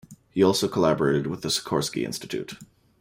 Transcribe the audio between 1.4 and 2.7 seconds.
the Sikorski Institute.